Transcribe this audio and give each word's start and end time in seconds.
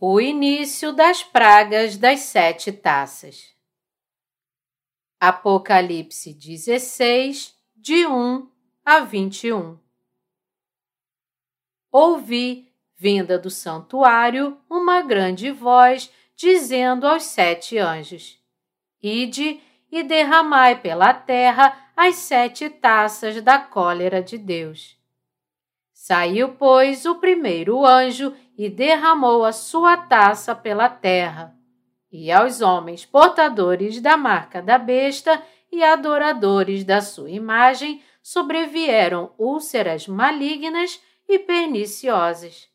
O 0.00 0.20
início 0.20 0.92
das 0.92 1.24
pragas 1.24 1.96
das 1.96 2.20
sete 2.20 2.70
taças. 2.70 3.52
Apocalipse 5.18 6.32
16, 6.32 7.52
de 7.74 8.06
1 8.06 8.48
a 8.84 9.00
21. 9.00 9.76
Ouvi, 11.90 12.72
vinda 12.96 13.36
do 13.36 13.50
santuário, 13.50 14.56
uma 14.70 15.02
grande 15.02 15.50
voz 15.50 16.12
dizendo 16.36 17.04
aos 17.04 17.24
sete 17.24 17.76
anjos: 17.76 18.40
Ide 19.02 19.60
e 19.90 20.04
derramai 20.04 20.80
pela 20.80 21.12
terra 21.12 21.76
as 21.96 22.14
sete 22.14 22.70
taças 22.70 23.42
da 23.42 23.58
cólera 23.58 24.22
de 24.22 24.38
Deus. 24.38 24.96
Saiu, 25.92 26.54
pois, 26.54 27.04
o 27.04 27.16
primeiro 27.16 27.84
anjo 27.84 28.32
e 28.58 28.68
derramou 28.68 29.44
a 29.44 29.52
sua 29.52 29.96
taça 29.96 30.52
pela 30.52 30.88
terra. 30.88 31.56
E 32.10 32.32
aos 32.32 32.60
homens 32.60 33.06
portadores 33.06 34.00
da 34.00 34.16
marca 34.16 34.60
da 34.60 34.76
besta 34.76 35.40
e 35.70 35.84
adoradores 35.84 36.82
da 36.82 37.00
sua 37.00 37.30
imagem 37.30 38.02
sobrevieram 38.20 39.32
úlceras 39.38 40.08
malignas 40.08 41.00
e 41.28 41.38
perniciosas. 41.38 42.68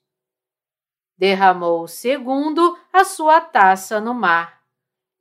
Derramou 1.18 1.84
o 1.84 1.88
segundo 1.88 2.78
a 2.92 3.04
sua 3.04 3.42
taça 3.42 4.00
no 4.00 4.14
mar, 4.14 4.62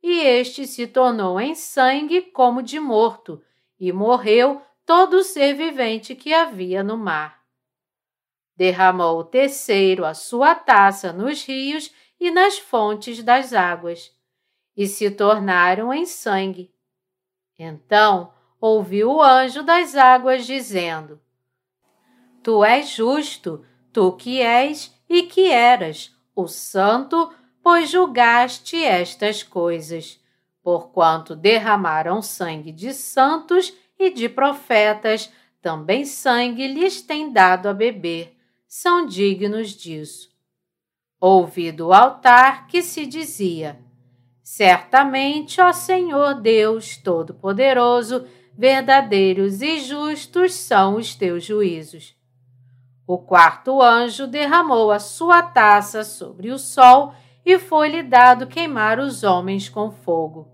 e 0.01 0.19
este 0.21 0.65
se 0.65 0.87
tornou 0.87 1.39
em 1.39 1.55
sangue 1.55 2.21
como 2.21 2.63
de 2.63 2.79
morto, 2.79 3.43
e 3.79 3.91
morreu 3.91 4.61
todo 4.85 5.17
o 5.17 5.23
ser 5.23 5.55
vivente 5.55 6.15
que 6.15 6.33
havia 6.33 6.83
no 6.83 6.97
mar. 6.97 7.42
Derramou 8.55 9.19
o 9.19 9.23
terceiro 9.23 10.05
a 10.05 10.13
sua 10.13 10.53
taça 10.53 11.11
nos 11.11 11.43
rios 11.43 11.91
e 12.19 12.29
nas 12.29 12.59
fontes 12.59 13.23
das 13.23 13.51
águas, 13.51 14.11
e 14.77 14.87
se 14.87 15.09
tornaram 15.09 15.93
em 15.93 16.05
sangue. 16.05 16.71
Então 17.57 18.31
ouviu 18.61 19.11
o 19.11 19.21
anjo 19.21 19.63
das 19.63 19.95
águas 19.95 20.45
dizendo: 20.45 21.19
Tu 22.43 22.63
és 22.63 22.89
justo, 22.89 23.65
tu 23.91 24.13
que 24.13 24.39
és 24.39 24.93
e 25.09 25.23
que 25.23 25.49
eras, 25.49 26.15
o 26.35 26.47
santo, 26.47 27.33
pois 27.61 27.89
julgaste 27.89 28.83
estas 28.83 29.41
coisas, 29.41 30.19
porquanto 30.61 31.35
derramaram 31.35 32.21
sangue 32.21 32.71
de 32.71 32.93
santos 32.93 33.73
e 33.97 34.11
de 34.11 34.29
profetas, 34.29 35.31
também 35.61 36.05
sangue 36.05 36.67
lhes 36.67 37.01
tem 37.01 37.31
dado 37.31 37.67
a 37.67 37.73
beber 37.73 38.33
são 38.75 39.05
dignos 39.05 39.69
disso. 39.69 40.29
Ouvi 41.21 41.71
do 41.71 41.93
altar 41.93 42.65
que 42.65 42.81
se 42.81 43.05
dizia: 43.05 43.79
Certamente, 44.41 45.61
ó 45.61 45.71
Senhor 45.71 46.41
Deus 46.41 46.97
Todo-Poderoso, 46.97 48.25
verdadeiros 48.57 49.61
e 49.61 49.79
justos 49.79 50.55
são 50.55 50.95
os 50.95 51.13
teus 51.13 51.43
juízos. 51.43 52.15
O 53.05 53.19
quarto 53.19 53.79
anjo 53.79 54.25
derramou 54.25 54.89
a 54.89 54.97
sua 54.97 55.43
taça 55.43 56.03
sobre 56.03 56.49
o 56.49 56.57
sol 56.57 57.13
e 57.45 57.59
foi-lhe 57.59 58.01
dado 58.01 58.47
queimar 58.47 58.97
os 58.97 59.23
homens 59.23 59.69
com 59.69 59.91
fogo. 59.91 60.47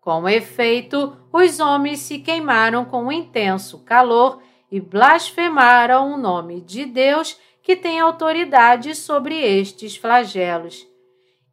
Com 0.00 0.26
efeito, 0.26 1.18
os 1.30 1.60
homens 1.60 1.98
se 2.00 2.18
queimaram 2.18 2.86
com 2.86 3.04
um 3.04 3.12
intenso 3.12 3.80
calor 3.80 4.40
e 4.72 4.80
blasfemaram 4.80 6.14
o 6.14 6.16
nome 6.16 6.62
de 6.62 6.86
Deus 6.86 7.38
que 7.62 7.76
tem 7.76 8.00
autoridade 8.00 8.94
sobre 8.94 9.38
estes 9.40 9.96
flagelos, 9.96 10.86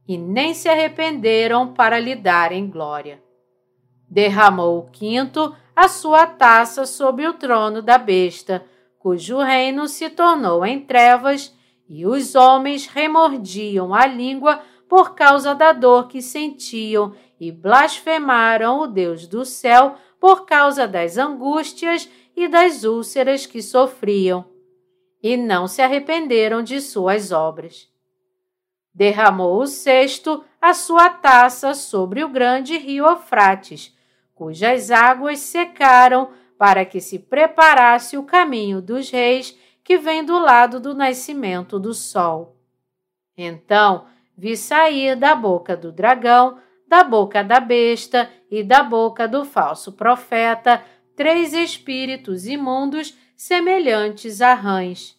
e 0.07 0.17
nem 0.17 0.53
se 0.53 0.67
arrependeram 0.67 1.73
para 1.73 1.99
lhe 1.99 2.15
darem 2.15 2.67
glória. 2.67 3.21
Derramou 4.09 4.79
o 4.79 4.89
quinto 4.89 5.55
a 5.75 5.87
sua 5.87 6.25
taça 6.25 6.85
sobre 6.85 7.27
o 7.27 7.33
trono 7.33 7.81
da 7.81 7.97
besta, 7.97 8.65
cujo 8.97 9.37
reino 9.37 9.87
se 9.87 10.09
tornou 10.09 10.65
em 10.65 10.79
trevas, 10.79 11.55
e 11.87 12.05
os 12.05 12.35
homens 12.35 12.87
remordiam 12.87 13.93
a 13.93 14.05
língua 14.05 14.61
por 14.87 15.13
causa 15.13 15.53
da 15.53 15.71
dor 15.71 16.07
que 16.07 16.21
sentiam 16.21 17.13
e 17.39 17.51
blasfemaram 17.51 18.81
o 18.81 18.87
Deus 18.87 19.27
do 19.27 19.45
céu 19.45 19.95
por 20.19 20.45
causa 20.45 20.87
das 20.87 21.17
angústias 21.17 22.09
e 22.35 22.47
das 22.47 22.83
úlceras 22.83 23.45
que 23.45 23.61
sofriam, 23.61 24.45
e 25.21 25.35
não 25.35 25.67
se 25.67 25.81
arrependeram 25.81 26.63
de 26.63 26.79
suas 26.81 27.31
obras. 27.31 27.87
Derramou 28.93 29.61
o 29.61 29.67
sexto 29.67 30.43
a 30.61 30.73
sua 30.73 31.09
taça 31.09 31.73
sobre 31.73 32.23
o 32.23 32.29
grande 32.29 32.77
rio 32.77 33.05
Eufrates, 33.05 33.95
cujas 34.33 34.91
águas 34.91 35.39
secaram 35.39 36.29
para 36.57 36.83
que 36.85 36.99
se 36.99 37.19
preparasse 37.19 38.17
o 38.17 38.23
caminho 38.23 38.81
dos 38.81 39.09
reis 39.09 39.57
que 39.83 39.97
vem 39.97 40.23
do 40.23 40.37
lado 40.37 40.79
do 40.79 40.93
nascimento 40.93 41.79
do 41.79 41.93
sol. 41.93 42.57
Então 43.37 44.05
vi 44.37 44.55
sair 44.55 45.15
da 45.15 45.35
boca 45.35 45.75
do 45.75 45.91
dragão, 45.91 46.59
da 46.87 47.03
boca 47.03 47.43
da 47.43 47.59
besta 47.59 48.29
e 48.49 48.63
da 48.63 48.83
boca 48.83 49.27
do 49.27 49.45
falso 49.45 49.93
profeta 49.93 50.83
três 51.15 51.53
espíritos 51.53 52.45
imundos 52.45 53.17
semelhantes 53.39 54.41
a 54.41 54.53
rãs. 54.53 55.17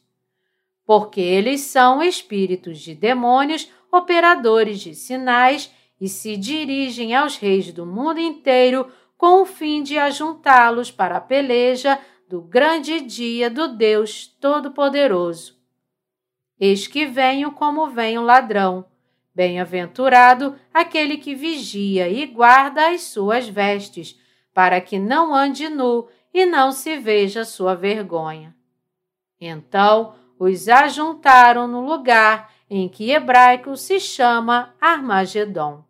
Porque 0.84 1.22
eles 1.22 1.62
são 1.62 2.02
espíritos 2.02 2.78
de 2.78 2.94
demônios, 2.94 3.72
operadores 3.90 4.80
de 4.80 4.94
sinais, 4.94 5.72
e 5.98 6.06
se 6.06 6.36
dirigem 6.36 7.14
aos 7.14 7.38
reis 7.38 7.72
do 7.72 7.86
mundo 7.86 8.20
inteiro 8.20 8.92
com 9.16 9.40
o 9.40 9.46
fim 9.46 9.82
de 9.82 9.98
ajuntá-los 9.98 10.90
para 10.90 11.16
a 11.16 11.20
peleja 11.20 11.98
do 12.28 12.42
grande 12.42 13.00
dia 13.00 13.48
do 13.48 13.68
Deus 13.68 14.26
Todo-Poderoso. 14.26 15.58
Eis 16.60 16.86
que 16.86 17.06
venho 17.06 17.52
como 17.52 17.88
vem 17.88 18.18
o 18.18 18.22
ladrão. 18.22 18.84
Bem-aventurado 19.34 20.58
aquele 20.74 21.16
que 21.16 21.34
vigia 21.34 22.06
e 22.06 22.26
guarda 22.26 22.90
as 22.90 23.00
suas 23.00 23.48
vestes, 23.48 24.20
para 24.52 24.78
que 24.78 24.98
não 24.98 25.34
ande 25.34 25.70
nu 25.70 26.06
e 26.32 26.46
não 26.46 26.72
se 26.72 26.98
veja 26.98 27.44
sua 27.44 27.74
vergonha. 27.74 28.54
Então 29.40 30.14
os 30.38 30.68
ajuntaram 30.68 31.66
no 31.66 31.84
lugar 31.84 32.52
em 32.68 32.88
que 32.88 33.10
hebraico 33.10 33.76
se 33.76 33.98
chama 33.98 34.74
Armagedon. 34.80 35.84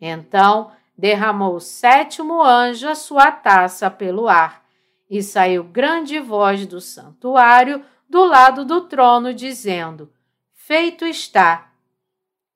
Então 0.00 0.72
derramou 0.96 1.56
o 1.56 1.60
sétimo 1.60 2.42
anjo 2.42 2.88
a 2.88 2.94
sua 2.94 3.30
taça 3.30 3.90
pelo 3.90 4.28
ar, 4.28 4.64
e 5.10 5.22
saiu 5.22 5.62
grande 5.62 6.18
voz 6.18 6.66
do 6.66 6.80
santuário 6.80 7.84
do 8.08 8.24
lado 8.24 8.64
do 8.64 8.82
trono, 8.82 9.34
dizendo: 9.34 10.10
Feito 10.52 11.04
está. 11.04 11.70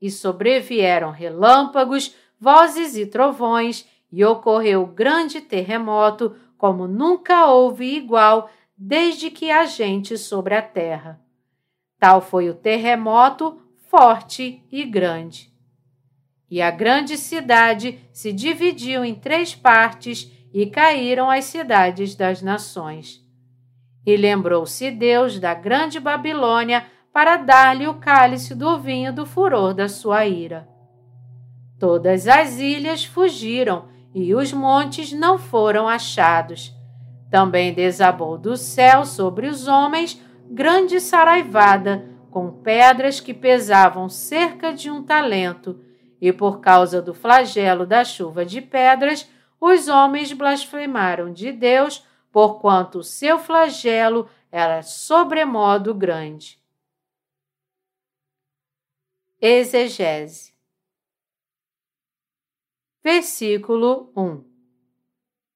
E 0.01 0.11
sobrevieram 0.11 1.11
relâmpagos, 1.11 2.15
vozes 2.41 2.97
e 2.97 3.05
trovões, 3.05 3.87
e 4.11 4.25
ocorreu 4.25 4.87
grande 4.87 5.41
terremoto, 5.41 6.35
como 6.59 6.89
nunca 6.89 7.47
houve 7.47 7.97
igual 7.97 8.51
desde 8.77 9.31
que 9.31 9.51
há 9.51 9.65
gente 9.65 10.19
sobre 10.19 10.55
a 10.55 10.61
terra. 10.61 11.21
Tal 11.99 12.21
foi 12.21 12.51
o 12.51 12.55
terremoto 12.55 13.61
forte 13.89 14.63
e 14.71 14.85
grande. 14.85 15.51
E 16.51 16.61
a 16.61 16.71
grande 16.71 17.17
cidade 17.17 17.99
se 18.13 18.33
dividiu 18.33 19.05
em 19.05 19.15
três 19.15 19.55
partes 19.55 20.31
e 20.53 20.67
caíram 20.67 21.31
as 21.31 21.45
cidades 21.45 22.15
das 22.15 22.43
nações. 22.43 23.25
E 24.05 24.17
lembrou-se 24.17 24.91
Deus 24.91 25.39
da 25.39 25.55
grande 25.55 26.01
Babilônia 26.01 26.87
para 27.13 27.37
dar-lhe 27.37 27.87
o 27.87 27.95
cálice 27.95 28.55
do 28.55 28.79
vinho 28.79 29.13
do 29.13 29.27
furor 29.27 29.75
da 29.75 29.89
sua 29.89 30.27
ira. 30.27 30.69
Todas 31.79 32.27
as 32.27 32.59
ilhas 32.59 33.05
fugiram 33.05 33.89
e 34.15 34.35
os 34.35 34.53
montes 34.53 35.13
não 35.13 35.39
foram 35.39 35.89
achados. 35.89 36.75
Também 37.31 37.75
desabou 37.75 38.39
do 38.39 38.57
céu 38.57 39.05
sobre 39.05 39.47
os 39.47 39.69
homens 39.69 40.23
grande 40.51 41.01
saraivada, 41.01 42.09
com 42.31 42.51
pedras 42.63 43.21
que 43.21 43.35
pesavam 43.35 44.09
cerca 44.09 44.73
de 44.73 44.91
um 44.91 45.03
talento, 45.03 45.81
e 46.21 46.33
por 46.33 46.61
causa 46.61 47.01
do 47.01 47.15
flagelo 47.15 47.87
da 47.87 48.05
chuva 48.05 48.45
de 48.45 48.61
pedras, 48.61 49.31
os 49.61 49.89
homens 49.89 50.33
blasfemaram 50.33 51.33
de 51.33 51.53
Deus, 51.53 52.07
porquanto 52.33 53.01
o 53.01 53.05
seu 53.05 53.39
flagelo 53.39 54.29
era 54.51 54.83
sobremodo 54.83 55.95
grande. 55.95 56.59
Exegese 59.41 60.58
Versículo 63.11 64.13
1 64.15 64.45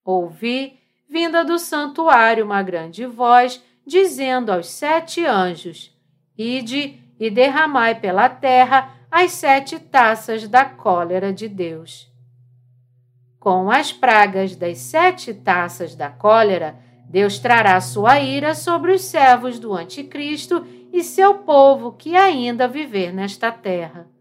Ouvi, 0.03 0.79
vinda 1.07 1.45
do 1.45 1.59
santuário, 1.59 2.45
uma 2.45 2.63
grande 2.63 3.05
voz, 3.05 3.63
dizendo 3.85 4.51
aos 4.51 4.65
sete 4.65 5.23
anjos: 5.23 5.95
Ide 6.35 6.99
e 7.19 7.29
derramai 7.29 7.93
pela 7.93 8.27
terra 8.27 8.95
as 9.11 9.33
sete 9.33 9.77
taças 9.77 10.47
da 10.47 10.65
cólera 10.65 11.31
de 11.31 11.47
Deus. 11.47 12.11
Com 13.39 13.69
as 13.69 13.93
pragas 13.93 14.55
das 14.55 14.79
sete 14.79 15.31
taças 15.31 15.93
da 15.93 16.09
cólera, 16.09 16.75
Deus 17.07 17.37
trará 17.37 17.79
sua 17.79 18.19
ira 18.19 18.55
sobre 18.55 18.93
os 18.93 19.01
servos 19.03 19.59
do 19.59 19.75
Anticristo 19.75 20.65
e 20.91 21.03
seu 21.03 21.35
povo 21.35 21.91
que 21.91 22.15
ainda 22.15 22.67
viver 22.67 23.13
nesta 23.13 23.51
terra. 23.51 24.11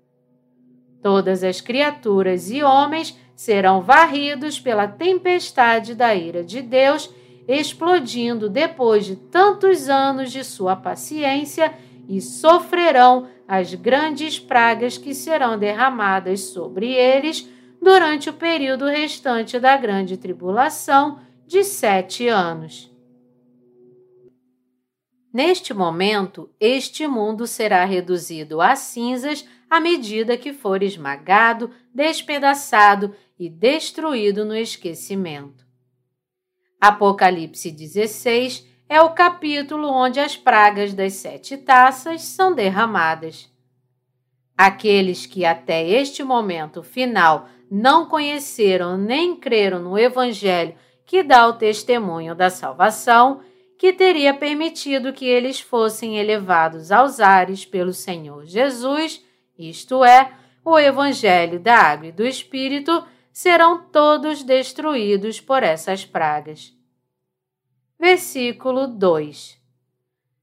Todas 1.02 1.42
as 1.42 1.62
criaturas 1.62 2.50
e 2.50 2.62
homens 2.62 3.21
serão 3.34 3.80
varridos 3.80 4.60
pela 4.60 4.86
tempestade 4.86 5.94
da 5.94 6.14
ira 6.14 6.44
de 6.44 6.62
Deus, 6.62 7.12
explodindo 7.48 8.48
depois 8.48 9.04
de 9.04 9.16
tantos 9.16 9.88
anos 9.88 10.30
de 10.30 10.44
sua 10.44 10.76
paciência 10.76 11.74
e 12.08 12.20
sofrerão 12.20 13.28
as 13.46 13.74
grandes 13.74 14.38
pragas 14.38 14.96
que 14.96 15.14
serão 15.14 15.58
derramadas 15.58 16.40
sobre 16.40 16.92
eles 16.92 17.48
durante 17.80 18.30
o 18.30 18.32
período 18.32 18.86
restante 18.86 19.58
da 19.58 19.76
grande 19.76 20.16
tribulação 20.16 21.18
de 21.46 21.64
sete 21.64 22.28
anos. 22.28 22.92
Neste 25.32 25.72
momento, 25.72 26.50
este 26.60 27.06
mundo 27.06 27.46
será 27.46 27.84
reduzido 27.84 28.60
a 28.60 28.76
cinzas 28.76 29.46
à 29.72 29.80
medida 29.80 30.36
que 30.36 30.52
for 30.52 30.82
esmagado, 30.82 31.70
despedaçado 31.94 33.16
e 33.38 33.48
destruído 33.48 34.44
no 34.44 34.54
esquecimento. 34.54 35.64
Apocalipse 36.78 37.70
16 37.70 38.68
é 38.86 39.00
o 39.00 39.14
capítulo 39.14 39.88
onde 39.88 40.20
as 40.20 40.36
pragas 40.36 40.92
das 40.92 41.14
sete 41.14 41.56
taças 41.56 42.20
são 42.20 42.54
derramadas. 42.54 43.50
Aqueles 44.54 45.24
que 45.24 45.42
até 45.42 45.88
este 45.88 46.22
momento 46.22 46.82
final 46.82 47.48
não 47.70 48.04
conheceram 48.04 48.98
nem 48.98 49.34
creram 49.34 49.78
no 49.78 49.98
Evangelho 49.98 50.74
que 51.06 51.22
dá 51.22 51.48
o 51.48 51.54
testemunho 51.54 52.34
da 52.34 52.50
salvação, 52.50 53.40
que 53.78 53.90
teria 53.90 54.34
permitido 54.34 55.14
que 55.14 55.24
eles 55.24 55.62
fossem 55.62 56.18
elevados 56.18 56.92
aos 56.92 57.20
ares 57.20 57.64
pelo 57.64 57.94
Senhor 57.94 58.44
Jesus, 58.44 59.24
isto 59.68 60.04
é, 60.04 60.32
o 60.64 60.78
Evangelho 60.78 61.58
da 61.58 61.76
Água 61.76 62.08
e 62.08 62.12
do 62.12 62.24
Espírito, 62.26 63.04
serão 63.32 63.82
todos 63.82 64.42
destruídos 64.42 65.40
por 65.40 65.62
essas 65.62 66.04
pragas. 66.04 66.72
Versículo 67.98 68.86
2 68.86 69.60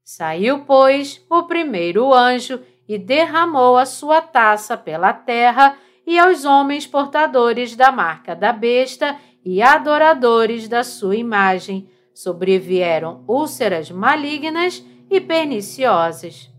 Saiu, 0.04 0.66
pois, 0.66 1.24
o 1.30 1.44
primeiro 1.44 2.12
anjo 2.14 2.60
e 2.88 2.98
derramou 2.98 3.78
a 3.78 3.86
sua 3.86 4.22
taça 4.22 4.76
pela 4.76 5.14
terra, 5.14 5.78
e 6.08 6.18
aos 6.18 6.44
homens 6.44 6.88
portadores 6.88 7.76
da 7.76 7.92
marca 7.92 8.36
da 8.36 8.52
besta 8.52 9.20
e 9.46 9.62
adoradores 9.62 10.68
da 10.68 10.84
sua 10.84 11.16
imagem 11.16 11.88
sobrevieram 12.12 13.24
úlceras 13.28 13.92
malignas 13.92 14.84
e 15.08 15.22
perniciosas. 15.22 16.50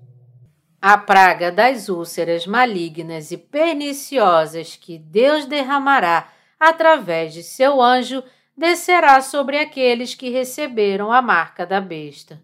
A 0.82 0.96
praga 0.96 1.52
das 1.52 1.90
úlceras 1.90 2.46
malignas 2.46 3.30
e 3.30 3.36
perniciosas 3.36 4.76
que 4.76 4.98
Deus 4.98 5.44
derramará 5.44 6.28
através 6.58 7.34
de 7.34 7.42
seu 7.42 7.82
anjo 7.82 8.22
descerá 8.56 9.20
sobre 9.20 9.58
aqueles 9.58 10.14
que 10.14 10.30
receberam 10.30 11.12
a 11.12 11.20
marca 11.20 11.66
da 11.66 11.82
besta. 11.82 12.40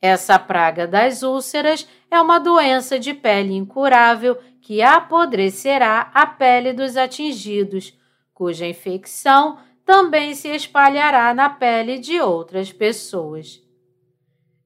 Essa 0.00 0.38
praga 0.38 0.86
das 0.86 1.22
úlceras 1.22 1.88
é 2.10 2.20
uma 2.20 2.38
doença 2.38 2.98
de 2.98 3.14
pele 3.14 3.54
incurável 3.54 4.36
que 4.60 4.82
apodrecerá 4.82 6.10
a 6.12 6.26
pele 6.26 6.74
dos 6.74 6.98
atingidos, 6.98 7.96
cuja 8.34 8.66
infecção 8.66 9.58
também 9.86 10.34
se 10.34 10.48
espalhará 10.48 11.32
na 11.32 11.48
pele 11.48 11.98
de 11.98 12.20
outras 12.20 12.70
pessoas. 12.72 13.62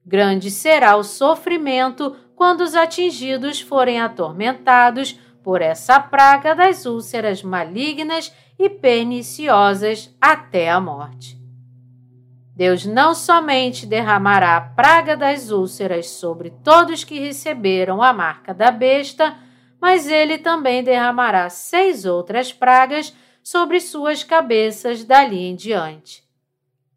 Grande 0.05 0.49
será 0.49 0.95
o 0.95 1.03
sofrimento 1.03 2.15
quando 2.37 2.61
os 2.61 2.75
atingidos 2.75 3.59
forem 3.59 3.99
atormentados 3.99 5.19
por 5.43 5.59
essa 5.59 5.99
praga 5.99 6.53
das 6.53 6.85
úlceras 6.85 7.41
malignas 7.41 8.31
e 8.59 8.69
perniciosas 8.69 10.15
até 10.21 10.69
a 10.69 10.79
morte. 10.79 11.35
Deus 12.55 12.85
não 12.85 13.15
somente 13.15 13.87
derramará 13.87 14.55
a 14.55 14.61
praga 14.61 15.17
das 15.17 15.49
úlceras 15.49 16.09
sobre 16.09 16.51
todos 16.63 17.03
que 17.03 17.19
receberam 17.19 18.03
a 18.03 18.13
marca 18.13 18.53
da 18.53 18.69
besta, 18.69 19.35
mas 19.81 20.07
ele 20.07 20.37
também 20.37 20.83
derramará 20.83 21.49
seis 21.49 22.05
outras 22.05 22.53
pragas 22.53 23.15
sobre 23.41 23.79
suas 23.79 24.23
cabeças 24.23 25.03
dali 25.03 25.39
em 25.39 25.55
diante. 25.55 26.23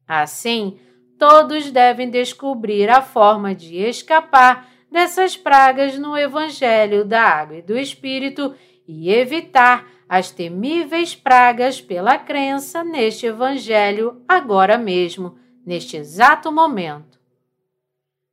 Assim, 0.06 0.78
todos 1.18 1.70
devem 1.70 2.10
descobrir 2.10 2.90
a 2.90 3.00
forma 3.00 3.54
de 3.54 3.76
escapar 3.76 4.68
dessas 4.90 5.36
pragas 5.36 5.98
no 5.98 6.16
Evangelho 6.16 7.04
da 7.04 7.22
Água 7.22 7.58
e 7.58 7.62
do 7.62 7.78
Espírito 7.78 8.54
e 8.86 9.10
evitar 9.10 9.88
as 10.08 10.30
temíveis 10.30 11.14
pragas 11.14 11.80
pela 11.80 12.18
crença 12.18 12.82
neste 12.82 13.26
Evangelho 13.26 14.22
agora 14.26 14.76
mesmo, 14.76 15.38
neste 15.64 15.96
exato 15.96 16.50
momento. 16.50 17.20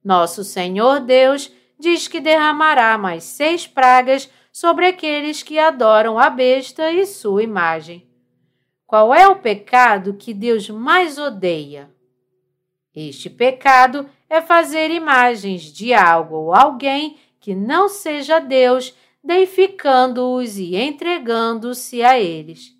Nosso 0.03 0.43
Senhor 0.43 1.01
Deus 1.01 1.51
diz 1.79 2.07
que 2.07 2.19
derramará 2.19 2.97
mais 2.97 3.23
seis 3.23 3.67
pragas 3.67 4.29
sobre 4.51 4.87
aqueles 4.87 5.43
que 5.43 5.59
adoram 5.59 6.17
a 6.17 6.29
besta 6.31 6.91
e 6.91 7.05
sua 7.05 7.43
imagem. 7.43 8.09
Qual 8.87 9.13
é 9.13 9.27
o 9.27 9.35
pecado 9.35 10.15
que 10.15 10.33
Deus 10.33 10.69
mais 10.69 11.19
odeia? 11.19 11.91
Este 12.95 13.29
pecado 13.29 14.09
é 14.29 14.41
fazer 14.41 14.91
imagens 14.91 15.63
de 15.63 15.93
algo 15.93 16.35
ou 16.35 16.53
alguém 16.53 17.17
que 17.39 17.55
não 17.55 17.87
seja 17.87 18.39
Deus 18.39 18.93
deificando-os 19.23 20.57
e 20.57 20.75
entregando-se 20.75 22.01
a 22.01 22.19
eles. 22.19 22.73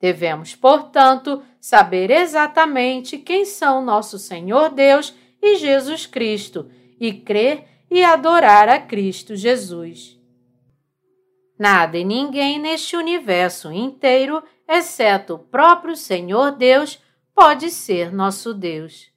Devemos, 0.00 0.54
portanto, 0.54 1.42
saber 1.60 2.10
exatamente 2.10 3.18
quem 3.18 3.44
são 3.44 3.84
nosso 3.84 4.18
Senhor 4.18 4.70
Deus 4.70 5.14
e 5.42 5.56
Jesus 5.56 6.06
Cristo 6.06 6.70
e 6.98 7.12
crer 7.12 7.64
e 7.90 8.04
adorar 8.04 8.68
a 8.68 8.78
Cristo 8.78 9.34
Jesus. 9.34 10.18
Nada 11.58 11.98
e 11.98 12.04
ninguém 12.04 12.58
neste 12.58 12.96
universo 12.96 13.70
inteiro, 13.70 14.42
exceto 14.66 15.34
o 15.34 15.38
próprio 15.38 15.94
Senhor 15.94 16.52
Deus, 16.52 16.98
pode 17.34 17.70
ser 17.70 18.12
nosso 18.12 18.54
Deus. 18.54 19.09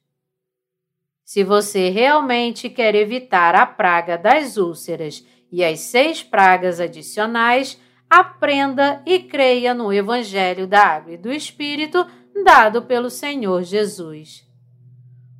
Se 1.24 1.42
você 1.42 1.88
realmente 1.88 2.68
quer 2.68 2.94
evitar 2.94 3.54
a 3.54 3.64
praga 3.64 4.18
das 4.18 4.58
úlceras 4.58 5.24
e 5.50 5.64
as 5.64 5.80
seis 5.80 6.22
pragas 6.22 6.78
adicionais, 6.78 7.80
aprenda 8.10 9.02
e 9.06 9.18
creia 9.20 9.72
no 9.72 9.90
Evangelho 9.90 10.66
da 10.66 10.82
Água 10.82 11.12
e 11.12 11.16
do 11.16 11.32
Espírito 11.32 12.06
dado 12.44 12.82
pelo 12.82 13.08
Senhor 13.08 13.62
Jesus. 13.62 14.46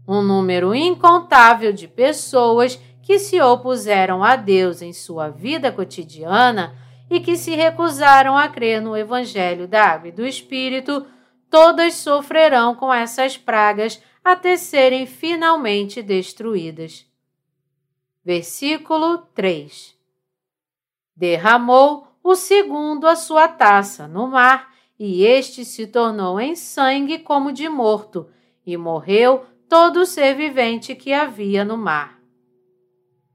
Um 0.08 0.22
número 0.22 0.74
incontável 0.74 1.72
de 1.72 1.86
pessoas 1.86 2.80
que 3.02 3.18
se 3.18 3.38
opuseram 3.40 4.24
a 4.24 4.36
Deus 4.36 4.80
em 4.80 4.92
sua 4.92 5.28
vida 5.28 5.70
cotidiana 5.70 6.74
e 7.10 7.20
que 7.20 7.36
se 7.36 7.54
recusaram 7.54 8.36
a 8.36 8.48
crer 8.48 8.80
no 8.80 8.96
Evangelho 8.96 9.68
da 9.68 9.84
Água 9.84 10.08
e 10.08 10.12
do 10.12 10.26
Espírito, 10.26 11.06
todas 11.50 11.94
sofrerão 11.94 12.74
com 12.74 12.92
essas 12.92 13.36
pragas 13.36 14.00
até 14.24 14.56
serem 14.56 15.06
finalmente 15.06 16.02
destruídas. 16.02 17.06
Versículo 18.24 19.18
3 19.18 19.94
Derramou 21.14 22.08
o 22.22 22.34
segundo 22.34 23.06
a 23.06 23.14
sua 23.14 23.46
taça 23.46 24.08
no 24.08 24.26
mar, 24.26 24.72
e 24.98 25.24
este 25.24 25.64
se 25.64 25.86
tornou 25.86 26.40
em 26.40 26.56
sangue 26.56 27.18
como 27.18 27.52
de 27.52 27.68
morto, 27.68 28.30
e 28.66 28.76
morreu 28.78 29.44
todo 29.68 30.00
o 30.00 30.06
ser 30.06 30.34
vivente 30.34 30.94
que 30.94 31.12
havia 31.12 31.64
no 31.64 31.76
mar. 31.76 32.18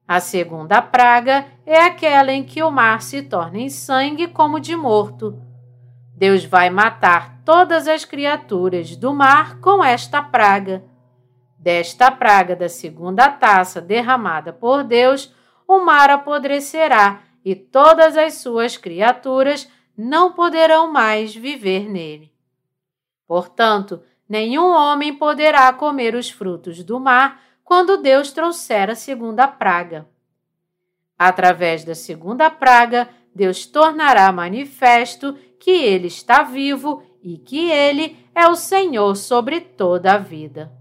A 0.08 0.20
segunda 0.20 0.82
praga 0.82 1.46
é 1.68 1.82
aquela 1.84 2.32
em 2.32 2.44
que 2.44 2.64
o 2.64 2.72
mar 2.72 3.04
se 3.04 3.22
torna 3.22 3.60
em 3.60 3.70
sangue 3.70 4.28
como 4.28 4.60
de 4.60 4.76
morto. 4.76 5.40
Deus 6.20 6.44
vai 6.44 6.70
matar 6.70 7.40
todas 7.46 7.88
as 7.88 8.04
criaturas 8.04 8.94
do 8.94 9.14
mar 9.14 9.62
com 9.62 9.82
esta 9.82 10.22
praga. 10.22 10.84
Desta 11.58 12.12
praga 12.12 12.58
da 12.58 12.68
segunda 12.68 13.30
taça 13.30 13.80
derramada 13.80 14.52
por 14.52 14.84
Deus, 14.84 15.34
o 15.66 15.80
mar 15.80 16.10
apodrecerá 16.10 17.22
e 17.46 17.56
todas 17.56 18.18
as 18.18 18.34
suas 18.34 18.76
criaturas 18.76 19.72
não 19.98 20.34
poderão 20.34 20.92
mais 20.92 21.34
viver 21.34 21.90
nele. 21.90 22.34
Portanto, 23.26 24.04
nenhum 24.28 24.74
homem 24.74 25.14
poderá 25.14 25.72
comer 25.72 26.16
os 26.16 26.30
frutos 26.30 26.84
do 26.84 27.00
mar 27.00 27.42
quando 27.64 27.96
Deus 27.96 28.34
trouxer 28.34 28.90
a 28.90 28.96
segunda 28.96 29.48
praga. 29.48 30.06
Através 31.18 31.86
da 31.86 31.96
segunda 31.96 32.50
praga, 32.50 33.08
Deus 33.34 33.66
tornará 33.66 34.30
manifesto 34.34 35.38
que 35.60 35.72
Ele 35.72 36.08
está 36.08 36.44
vivo 36.44 37.04
e 37.22 37.38
que 37.38 37.70
Ele 37.70 38.18
é 38.34 38.48
o 38.48 38.56
Senhor 38.56 39.16
sobre 39.16 39.60
toda 39.60 40.14
a 40.14 40.18
vida. 40.18 40.72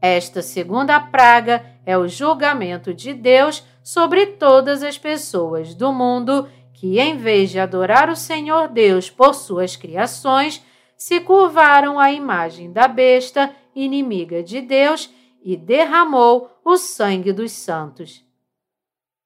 Esta 0.00 0.42
segunda 0.42 1.00
praga 1.00 1.64
é 1.86 1.96
o 1.96 2.06
julgamento 2.06 2.92
de 2.92 3.14
Deus 3.14 3.64
sobre 3.82 4.26
todas 4.26 4.82
as 4.82 4.98
pessoas 4.98 5.74
do 5.74 5.92
mundo 5.92 6.48
que, 6.74 6.98
em 6.98 7.16
vez 7.16 7.50
de 7.50 7.58
adorar 7.58 8.10
o 8.10 8.16
Senhor 8.16 8.68
Deus 8.68 9.08
por 9.08 9.34
suas 9.34 9.76
criações, 9.76 10.62
se 10.96 11.20
curvaram 11.20 11.98
à 11.98 12.12
imagem 12.12 12.72
da 12.72 12.86
besta, 12.86 13.54
inimiga 13.74 14.42
de 14.42 14.60
Deus, 14.60 15.10
e 15.42 15.56
derramou 15.56 16.50
o 16.64 16.76
sangue 16.76 17.32
dos 17.32 17.52
santos. 17.52 18.24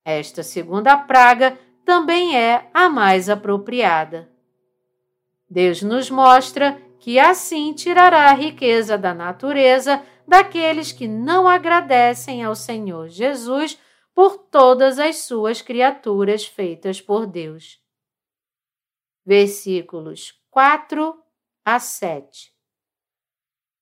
Esta 0.05 0.43
segunda 0.43 0.97
praga 0.97 1.59
também 1.89 2.37
é 2.37 2.69
a 2.75 2.87
mais 2.91 3.31
apropriada. 3.31 4.31
Deus 5.49 5.81
nos 5.81 6.11
mostra 6.11 6.79
que 7.01 7.19
assim 7.19 7.73
tirará 7.73 8.29
a 8.29 8.35
riqueza 8.35 8.99
da 8.99 9.15
natureza 9.15 10.05
daqueles 10.27 10.93
que 10.93 11.09
não 11.09 11.49
agradecem 11.49 12.45
ao 12.45 12.55
Senhor 12.55 13.09
Jesus 13.09 13.81
por 14.15 14.37
todas 14.37 14.99
as 14.99 15.21
suas 15.21 15.63
criaturas 15.63 16.45
feitas 16.45 17.01
por 17.01 17.27
Deus. 17.27 17.81
Versículos 19.25 20.39
4 20.51 21.19
a 21.65 21.81
7. 21.81 22.53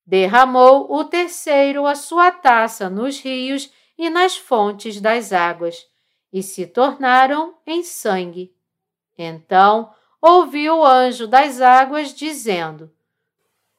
Derramou 0.06 0.94
o 0.94 1.02
terceiro 1.02 1.84
a 1.84 1.96
sua 1.96 2.30
taça 2.30 2.88
nos 2.88 3.18
rios 3.18 3.68
e 3.98 4.08
nas 4.08 4.36
fontes 4.36 5.00
das 5.00 5.32
águas, 5.32 5.84
e 6.36 6.42
se 6.42 6.66
tornaram 6.66 7.54
em 7.66 7.82
sangue. 7.82 8.54
Então 9.16 9.90
ouviu 10.20 10.80
o 10.80 10.84
anjo 10.84 11.26
das 11.26 11.62
águas 11.62 12.12
dizendo: 12.12 12.92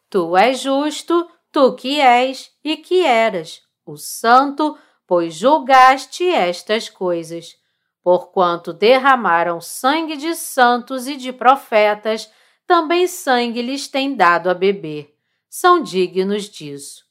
Tu 0.10 0.36
és 0.36 0.60
justo, 0.60 1.30
tu 1.52 1.76
que 1.76 2.02
és 2.02 2.52
e 2.64 2.76
que 2.76 3.06
eras, 3.06 3.62
o 3.86 3.96
santo, 3.96 4.76
pois 5.06 5.36
julgaste 5.36 6.28
estas 6.28 6.90
coisas. 6.90 7.56
Porquanto 8.02 8.74
derramaram 8.74 9.62
sangue 9.62 10.18
de 10.18 10.34
santos 10.34 11.08
e 11.08 11.16
de 11.16 11.32
profetas, 11.32 12.28
também 12.66 13.06
sangue 13.06 13.62
lhes 13.62 13.88
tem 13.88 14.16
dado 14.16 14.50
a 14.50 14.56
beber. 14.56 15.16
São 15.48 15.84
dignos 15.84 16.46
disso. 16.46 17.06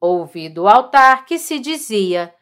Ouvi 0.00 0.48
do 0.48 0.66
altar 0.66 1.26
que 1.26 1.38
se 1.38 1.58
dizia: 1.58 2.34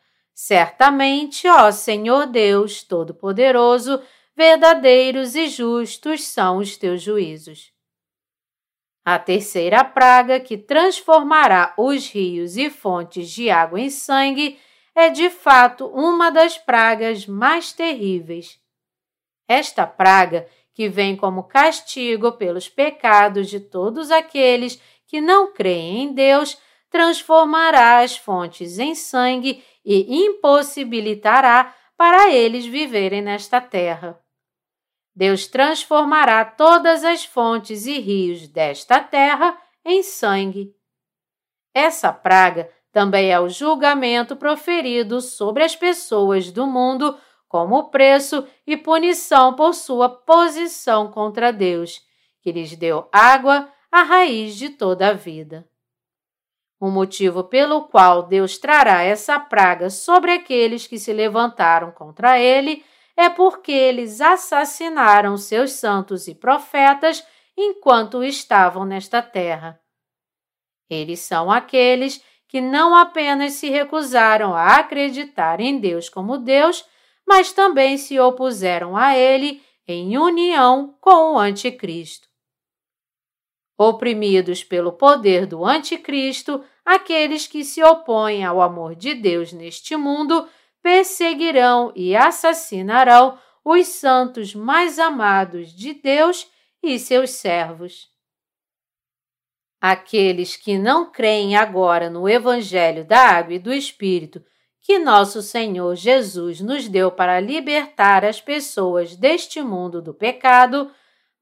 Certamente, 0.44 1.46
ó 1.46 1.70
Senhor 1.70 2.26
Deus 2.26 2.82
Todo-Poderoso, 2.82 4.02
verdadeiros 4.37 5.37
e 5.37 5.46
justos 5.46 6.25
são 6.25 6.56
os 6.58 6.76
teus 6.76 7.00
juízos. 7.00 7.72
A 9.04 9.20
terceira 9.20 9.84
praga 9.84 10.40
que 10.40 10.58
transformará 10.58 11.72
os 11.78 12.08
rios 12.08 12.56
e 12.56 12.68
fontes 12.70 13.30
de 13.30 13.50
água 13.50 13.78
em 13.78 13.88
sangue 13.88 14.58
é 14.96 15.11
de 15.11 15.30
fato 15.30 15.87
uma 15.87 16.28
das 16.28 16.58
pragas 16.58 17.25
mais 17.25 17.72
terríveis. 17.72 18.58
Esta 19.46 19.87
praga 19.87 20.49
que 20.75 20.88
vem 20.88 21.14
como 21.14 21.44
castigo 21.44 22.32
pelos 22.32 22.68
pecados 22.68 23.49
de 23.49 23.61
todos 23.61 24.11
aqueles 24.11 24.82
que 25.06 25.20
não 25.20 25.52
creem 25.52 26.02
em 26.02 26.12
Deus, 26.12 26.58
transformará 26.90 28.00
as 28.00 28.16
fontes 28.16 28.80
em 28.80 28.96
sangue 28.96 29.62
e 29.84 30.24
impossibilitará 30.26 31.74
para 31.96 32.30
eles 32.30 32.66
viverem 32.66 33.22
nesta 33.22 33.60
terra. 33.60 34.18
Deus 35.14 35.46
transformará 35.46 36.44
todas 36.44 37.04
as 37.04 37.24
fontes 37.24 37.86
e 37.86 37.98
rios 37.98 38.48
desta 38.48 39.00
terra 39.00 39.56
em 39.84 40.02
sangue. 40.02 40.74
Essa 41.74 42.12
praga 42.12 42.70
também 42.90 43.30
é 43.30 43.40
o 43.40 43.48
julgamento 43.48 44.36
proferido 44.36 45.20
sobre 45.20 45.64
as 45.64 45.74
pessoas 45.74 46.50
do 46.50 46.66
mundo 46.66 47.18
como 47.48 47.90
preço 47.90 48.46
e 48.66 48.76
punição 48.76 49.54
por 49.54 49.74
sua 49.74 50.08
posição 50.08 51.10
contra 51.10 51.52
Deus, 51.52 52.00
que 52.40 52.50
lhes 52.50 52.74
deu 52.76 53.08
água, 53.12 53.70
a 53.90 54.02
raiz 54.02 54.56
de 54.56 54.70
toda 54.70 55.08
a 55.08 55.12
vida. 55.12 55.68
O 56.82 56.90
motivo 56.90 57.44
pelo 57.44 57.82
qual 57.82 58.24
Deus 58.24 58.58
trará 58.58 59.02
essa 59.04 59.38
praga 59.38 59.88
sobre 59.88 60.32
aqueles 60.32 60.84
que 60.84 60.98
se 60.98 61.12
levantaram 61.12 61.92
contra 61.92 62.40
ele 62.40 62.84
é 63.16 63.28
porque 63.28 63.70
eles 63.70 64.20
assassinaram 64.20 65.36
seus 65.36 65.74
santos 65.74 66.26
e 66.26 66.34
profetas 66.34 67.24
enquanto 67.56 68.24
estavam 68.24 68.84
nesta 68.84 69.22
terra. 69.22 69.80
Eles 70.90 71.20
são 71.20 71.52
aqueles 71.52 72.20
que 72.48 72.60
não 72.60 72.96
apenas 72.96 73.52
se 73.52 73.70
recusaram 73.70 74.52
a 74.52 74.74
acreditar 74.74 75.60
em 75.60 75.78
Deus 75.78 76.08
como 76.08 76.36
Deus, 76.36 76.84
mas 77.24 77.52
também 77.52 77.96
se 77.96 78.18
opuseram 78.18 78.96
a 78.96 79.16
ele 79.16 79.62
em 79.86 80.18
união 80.18 80.96
com 81.00 81.34
o 81.34 81.38
Anticristo. 81.38 82.31
Oprimidos 83.78 84.62
pelo 84.62 84.92
poder 84.92 85.46
do 85.46 85.64
Anticristo, 85.64 86.62
aqueles 86.84 87.46
que 87.46 87.64
se 87.64 87.82
opõem 87.82 88.44
ao 88.44 88.60
amor 88.60 88.94
de 88.94 89.14
Deus 89.14 89.52
neste 89.52 89.96
mundo 89.96 90.48
perseguirão 90.82 91.92
e 91.94 92.16
assassinarão 92.16 93.38
os 93.64 93.86
santos 93.86 94.54
mais 94.54 94.98
amados 94.98 95.72
de 95.72 95.94
Deus 95.94 96.50
e 96.82 96.98
seus 96.98 97.30
servos. 97.30 98.10
Aqueles 99.80 100.56
que 100.56 100.78
não 100.78 101.10
creem 101.10 101.56
agora 101.56 102.10
no 102.10 102.28
Evangelho 102.28 103.04
da 103.04 103.18
Água 103.18 103.54
e 103.54 103.58
do 103.58 103.72
Espírito 103.72 104.44
que 104.82 104.98
nosso 104.98 105.40
Senhor 105.40 105.94
Jesus 105.94 106.60
nos 106.60 106.88
deu 106.88 107.10
para 107.10 107.38
libertar 107.38 108.24
as 108.24 108.40
pessoas 108.40 109.14
deste 109.14 109.62
mundo 109.62 110.02
do 110.02 110.12
pecado, 110.12 110.90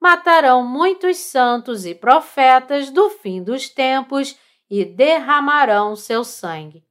matarão 0.00 0.66
muitos 0.66 1.18
santos 1.18 1.84
e 1.84 1.94
profetas 1.94 2.90
do 2.90 3.10
fim 3.10 3.42
dos 3.42 3.68
tempos 3.68 4.38
e 4.68 4.84
derramarão 4.84 5.94
seu 5.94 6.24
sangue. 6.24 6.84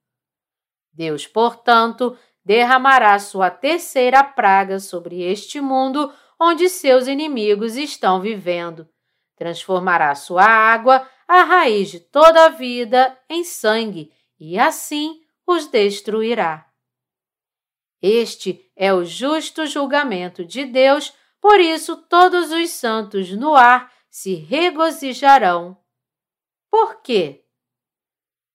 Deus, 0.94 1.26
portanto, 1.26 2.18
derramará 2.44 3.18
sua 3.20 3.50
terceira 3.50 4.24
praga 4.24 4.80
sobre 4.80 5.22
este 5.22 5.60
mundo 5.60 6.14
onde 6.40 6.70
seus 6.70 7.08
inimigos 7.08 7.76
estão 7.76 8.22
vivendo. 8.22 8.88
Transformará 9.36 10.14
sua 10.16 10.44
água, 10.44 11.08
a 11.28 11.44
raiz 11.44 11.90
de 11.90 12.00
toda 12.00 12.46
a 12.46 12.50
vida, 12.50 13.18
em 13.30 13.44
sangue, 13.44 14.12
e 14.40 14.58
assim 14.58 15.22
os 15.46 15.68
destruirá. 15.68 16.66
Este 18.02 18.70
é 18.76 18.94
o 18.94 19.04
justo 19.04 19.66
julgamento 19.66 20.46
de 20.46 20.66
Deus, 20.66 21.14
por 21.42 21.60
isso 21.60 21.98
todos 21.98 22.52
os 22.52 22.70
santos 22.72 23.32
no 23.32 23.56
ar 23.56 23.92
se 24.10 24.36
regozijarão. 24.36 25.78
Por 26.70 27.02
quê? 27.02 27.46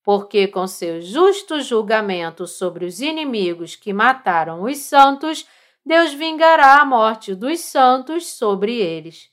Porque 0.02 0.46
com 0.46 0.66
seu 0.66 1.00
justo 1.00 1.60
julgamento 1.60 2.46
sobre 2.46 2.84
os 2.84 3.00
inimigos 3.00 3.74
que 3.74 3.92
mataram 3.92 4.62
os 4.64 4.78
santos, 4.78 5.46
Deus 5.84 6.12
vingará 6.12 6.80
a 6.80 6.84
morte 6.84 7.34
dos 7.34 7.60
santos 7.60 8.26
sobre 8.26 8.76
eles. 8.76 9.30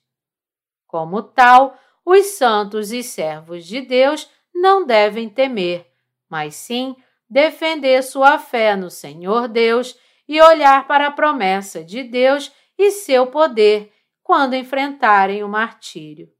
Como 0.87 1.21
tal, 1.21 1.77
os 2.05 2.25
santos 2.27 2.91
e 2.91 3.03
servos 3.03 3.65
de 3.65 3.81
Deus 3.81 4.29
não 4.53 4.85
devem 4.85 5.29
temer, 5.29 5.87
mas 6.29 6.55
sim 6.55 6.95
defender 7.29 8.01
sua 8.03 8.37
fé 8.37 8.75
no 8.75 8.89
Senhor 8.89 9.47
Deus 9.47 9.97
e 10.27 10.41
olhar 10.41 10.87
para 10.87 11.07
a 11.07 11.11
promessa 11.11 11.83
de 11.83 12.03
Deus 12.03 12.51
e 12.81 12.89
seu 12.89 13.27
poder 13.27 13.93
quando 14.23 14.55
enfrentarem 14.55 15.43
o 15.43 15.47
martírio. 15.47 16.33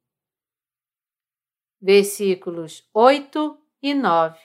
Versículos 1.80 2.84
8 2.92 3.58
e 3.82 3.94
9 3.94 4.40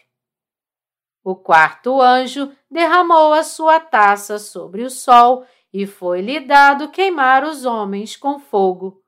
O 1.25 1.35
quarto 1.35 2.01
anjo 2.03 2.55
derramou 2.71 3.33
a 3.33 3.43
sua 3.43 3.81
taça 3.81 4.39
sobre 4.39 4.83
o 4.83 4.91
sol 4.91 5.47
e 5.73 5.87
foi-lhe 5.87 6.41
dado 6.41 6.91
queimar 6.91 7.45
os 7.45 7.65
homens 7.65 8.15
com 8.15 8.39
fogo. 8.39 9.03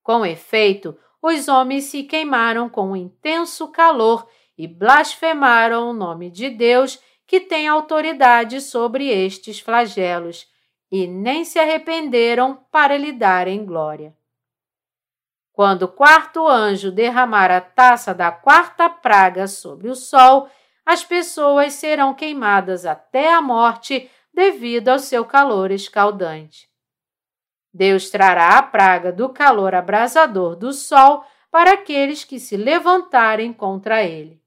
Com 0.00 0.24
efeito, 0.24 0.96
os 1.20 1.48
homens 1.48 1.84
se 1.84 2.04
queimaram 2.04 2.68
com 2.68 2.92
um 2.92 2.96
intenso 2.96 3.68
calor 3.68 4.28
e 4.56 4.68
blasfemaram 4.68 5.90
o 5.90 5.92
nome 5.92 6.30
de 6.30 6.48
Deus, 6.48 7.00
que 7.26 7.40
tem 7.40 7.66
autoridade 7.66 8.60
sobre 8.60 9.08
estes 9.08 9.60
flagelos, 9.60 10.49
e 10.90 11.06
nem 11.06 11.44
se 11.44 11.58
arrependeram 11.58 12.56
para 12.70 12.96
lhe 12.96 13.12
darem 13.12 13.64
glória. 13.64 14.14
Quando 15.52 15.82
o 15.82 15.88
quarto 15.88 16.46
anjo 16.48 16.90
derramar 16.90 17.50
a 17.50 17.60
taça 17.60 18.14
da 18.14 18.32
quarta 18.32 18.88
praga 18.88 19.46
sobre 19.46 19.88
o 19.88 19.94
sol, 19.94 20.48
as 20.84 21.04
pessoas 21.04 21.74
serão 21.74 22.14
queimadas 22.14 22.86
até 22.86 23.32
a 23.32 23.42
morte 23.42 24.10
devido 24.32 24.88
ao 24.88 24.98
seu 24.98 25.24
calor 25.24 25.70
escaldante. 25.70 26.68
Deus 27.72 28.10
trará 28.10 28.58
a 28.58 28.62
praga 28.62 29.12
do 29.12 29.28
calor 29.28 29.74
abrasador 29.74 30.56
do 30.56 30.72
sol 30.72 31.24
para 31.50 31.72
aqueles 31.72 32.24
que 32.24 32.40
se 32.40 32.56
levantarem 32.56 33.52
contra 33.52 34.02
ele. 34.02 34.40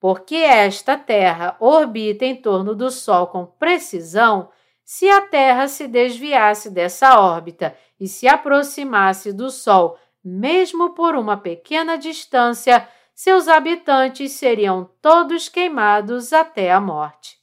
Porque 0.00 0.36
esta 0.36 0.96
Terra 0.96 1.56
orbita 1.60 2.24
em 2.24 2.34
torno 2.34 2.74
do 2.74 2.90
Sol 2.90 3.26
com 3.26 3.44
precisão, 3.44 4.50
se 4.92 5.08
a 5.08 5.20
Terra 5.20 5.68
se 5.68 5.86
desviasse 5.86 6.68
dessa 6.68 7.20
órbita 7.20 7.76
e 8.00 8.08
se 8.08 8.26
aproximasse 8.26 9.32
do 9.32 9.48
Sol, 9.48 9.96
mesmo 10.22 10.94
por 10.94 11.14
uma 11.14 11.36
pequena 11.36 11.96
distância, 11.96 12.88
seus 13.14 13.46
habitantes 13.46 14.32
seriam 14.32 14.90
todos 15.00 15.48
queimados 15.48 16.32
até 16.32 16.72
a 16.72 16.80
morte. 16.80 17.38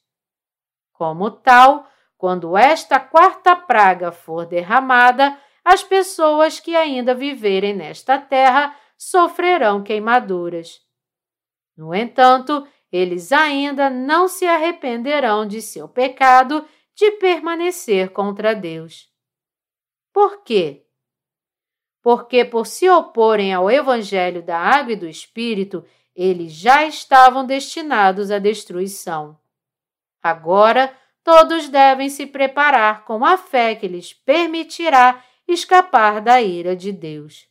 Como 0.92 1.32
tal, 1.32 1.88
quando 2.18 2.58
esta 2.58 3.00
quarta 3.00 3.56
praga 3.56 4.12
for 4.12 4.46
derramada, 4.46 5.40
as 5.64 5.82
pessoas 5.82 6.60
que 6.60 6.76
ainda 6.76 7.16
viverem 7.16 7.74
nesta 7.74 8.18
terra 8.18 8.76
sofrerão 8.98 9.82
queimaduras. 9.82 10.82
No 11.78 11.96
entanto, 11.96 12.68
eles 12.92 13.32
ainda 13.32 13.90
não 13.90 14.28
se 14.28 14.46
arrependerão 14.46 15.48
de 15.48 15.62
seu 15.62 15.88
pecado 15.88 16.68
de 16.98 17.12
permanecer 17.12 18.10
contra 18.10 18.56
Deus. 18.56 19.08
Por 20.12 20.44
quê? 20.44 20.84
Porque, 22.02 22.44
por 22.44 22.66
se 22.66 22.90
oporem 22.90 23.54
ao 23.54 23.70
Evangelho 23.70 24.42
da 24.42 24.58
Água 24.58 24.94
e 24.94 24.96
do 24.96 25.08
Espírito, 25.08 25.86
eles 26.16 26.52
já 26.52 26.86
estavam 26.86 27.46
destinados 27.46 28.32
à 28.32 28.40
destruição. 28.40 29.40
Agora, 30.24 30.92
todos 31.24 31.70
devem 31.70 32.10
se 32.10 32.26
preparar 32.26 33.06
com 33.06 33.24
a 33.24 33.38
fé 33.38 33.76
que 33.76 33.88
lhes 33.88 34.12
permitirá 34.12 35.24
escapar 35.48 36.20
da 36.20 36.42
ira 36.42 36.76
de 36.76 36.92
Deus. 36.92 37.48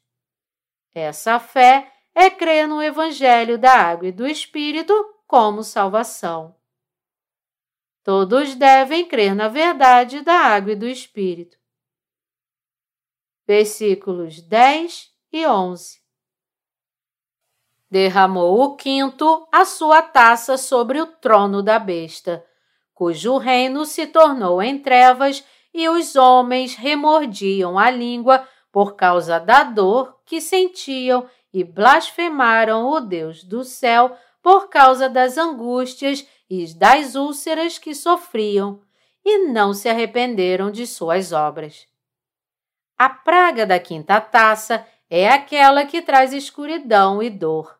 Essa 0.92 1.38
fé 1.38 1.92
é 2.12 2.28
crer 2.30 2.66
no 2.66 2.82
Evangelho 2.82 3.56
da 3.58 3.72
Água 3.72 4.08
e 4.08 4.12
do 4.12 4.26
Espírito 4.26 4.92
como 5.24 5.62
salvação. 5.62 6.56
Todos 8.06 8.54
devem 8.54 9.04
crer 9.04 9.34
na 9.34 9.48
verdade 9.48 10.20
da 10.20 10.32
água 10.32 10.74
e 10.74 10.76
do 10.76 10.86
Espírito. 10.86 11.58
Versículos 13.44 14.40
10 14.40 15.10
e 15.32 15.44
11. 15.44 15.98
Derramou 17.90 18.60
o 18.60 18.76
quinto 18.76 19.48
a 19.50 19.64
sua 19.64 20.02
taça 20.02 20.56
sobre 20.56 21.00
o 21.00 21.06
trono 21.08 21.64
da 21.64 21.80
besta 21.80 22.46
cujo 22.94 23.38
reino 23.38 23.84
se 23.84 24.06
tornou 24.06 24.62
em 24.62 24.78
trevas 24.78 25.44
e 25.74 25.88
os 25.88 26.14
homens 26.14 26.76
remordiam 26.76 27.76
a 27.76 27.90
língua 27.90 28.48
por 28.70 28.94
causa 28.94 29.40
da 29.40 29.64
dor 29.64 30.20
que 30.24 30.40
sentiam 30.40 31.28
e 31.52 31.64
blasfemaram 31.64 32.86
o 32.86 33.00
Deus 33.00 33.42
do 33.42 33.64
céu 33.64 34.16
por 34.40 34.68
causa 34.68 35.08
das 35.08 35.36
angústias 35.36 36.24
e 36.48 36.72
das 36.74 37.14
úlceras 37.14 37.78
que 37.78 37.94
sofriam, 37.94 38.80
e 39.24 39.48
não 39.48 39.74
se 39.74 39.88
arrependeram 39.88 40.70
de 40.70 40.86
suas 40.86 41.32
obras. 41.32 41.86
A 42.96 43.10
praga 43.10 43.66
da 43.66 43.78
quinta 43.78 44.20
taça 44.20 44.86
é 45.10 45.28
aquela 45.28 45.84
que 45.84 46.00
traz 46.00 46.32
escuridão 46.32 47.22
e 47.22 47.28
dor. 47.28 47.76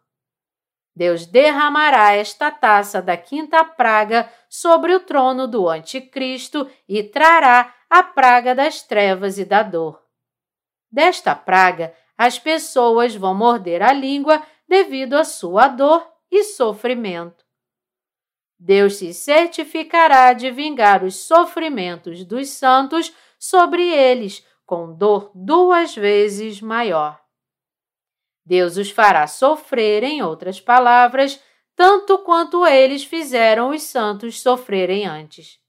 Deus 0.94 1.26
derramará 1.26 2.14
esta 2.14 2.50
taça 2.50 3.00
da 3.00 3.16
quinta 3.16 3.64
praga 3.64 4.30
sobre 4.48 4.94
o 4.94 5.00
trono 5.00 5.46
do 5.46 5.68
Anticristo 5.68 6.68
e 6.88 7.02
trará 7.02 7.74
a 7.88 8.02
praga 8.02 8.54
das 8.54 8.82
trevas 8.82 9.38
e 9.38 9.44
da 9.44 9.62
dor. 9.62 10.02
Desta 10.90 11.34
praga, 11.34 11.94
as 12.18 12.38
pessoas 12.38 13.14
vão 13.14 13.34
morder 13.34 13.82
a 13.82 13.92
língua 13.92 14.42
devido 14.68 15.14
à 15.14 15.24
sua 15.24 15.68
dor 15.68 16.06
e 16.30 16.42
sofrimento. 16.44 17.45
Deus 18.58 18.96
se 18.96 19.12
certificará 19.12 20.32
de 20.32 20.50
vingar 20.50 21.04
os 21.04 21.16
sofrimentos 21.16 22.24
dos 22.24 22.48
santos 22.48 23.12
sobre 23.38 23.86
eles 23.88 24.44
com 24.64 24.92
dor 24.92 25.30
duas 25.34 25.94
vezes 25.94 26.60
maior. 26.60 27.20
Deus 28.44 28.76
os 28.76 28.90
fará 28.90 29.26
sofrer, 29.26 30.02
em 30.02 30.22
outras 30.22 30.60
palavras, 30.60 31.40
tanto 31.74 32.18
quanto 32.18 32.66
eles 32.66 33.04
fizeram 33.04 33.70
os 33.70 33.82
santos 33.82 34.40
sofrerem 34.40 35.06
antes. 35.06 35.60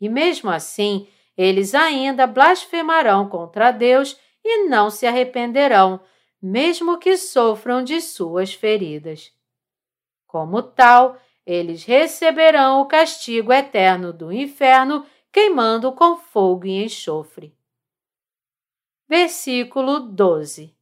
E 0.00 0.08
mesmo 0.08 0.50
assim, 0.50 1.08
eles 1.36 1.74
ainda 1.74 2.26
blasfemarão 2.26 3.28
contra 3.28 3.70
Deus 3.70 4.18
e 4.44 4.64
não 4.64 4.90
se 4.90 5.06
arrependerão, 5.06 6.00
mesmo 6.42 6.98
que 6.98 7.16
sofram 7.16 7.82
de 7.82 8.00
suas 8.00 8.52
feridas. 8.52 9.30
Como 10.26 10.62
tal, 10.62 11.18
eles 11.46 11.84
receberão 11.84 12.80
o 12.80 12.86
castigo 12.86 13.52
eterno 13.52 14.12
do 14.12 14.32
inferno, 14.32 15.06
queimando 15.32 15.92
com 15.92 16.16
fogo 16.16 16.66
e 16.66 16.84
enxofre. 16.84 17.54
Versículo 19.08 20.00
12 20.00 20.74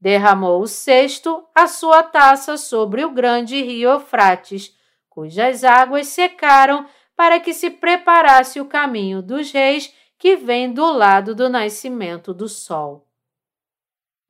Derramou 0.00 0.62
o 0.62 0.66
sexto 0.66 1.46
a 1.54 1.66
sua 1.66 2.02
taça 2.02 2.56
sobre 2.56 3.04
o 3.04 3.10
grande 3.10 3.62
rio 3.62 3.90
Eufrates, 3.90 4.74
cujas 5.08 5.62
águas 5.62 6.08
secaram 6.08 6.86
para 7.14 7.38
que 7.38 7.52
se 7.52 7.70
preparasse 7.70 8.60
o 8.60 8.64
caminho 8.64 9.20
dos 9.20 9.52
reis 9.52 9.94
que 10.18 10.36
vem 10.36 10.72
do 10.72 10.90
lado 10.90 11.34
do 11.34 11.48
nascimento 11.48 12.32
do 12.32 12.48
sol. 12.48 13.06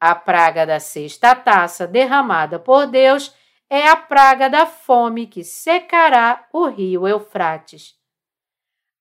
A 0.01 0.15
praga 0.15 0.65
da 0.65 0.81
sexta 0.81 1.35
taça 1.35 1.87
derramada 1.87 2.59
por 2.59 2.87
Deus 2.87 3.35
é 3.71 3.87
a 3.87 3.95
praga 3.95 4.51
da 4.51 4.67
fome 4.67 5.29
que 5.29 5.45
secará 5.45 6.49
o 6.53 6.67
rio 6.67 7.07
Eufrates. 7.07 7.95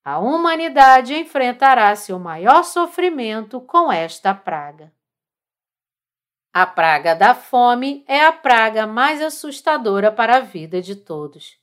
A 0.06 0.20
humanidade 0.20 1.16
enfrentará 1.16 1.96
seu 1.96 2.20
maior 2.20 2.64
sofrimento 2.64 3.60
com 3.60 3.92
esta 3.92 4.34
praga. 4.34 4.94
A 6.54 6.68
praga 6.68 7.16
da 7.16 7.34
fome 7.34 8.04
é 8.08 8.24
a 8.24 8.32
praga 8.32 8.86
mais 8.86 9.22
assustadora 9.22 10.12
para 10.12 10.38
a 10.38 10.40
vida 10.40 10.82
de 10.82 10.96
todos. 10.96 11.58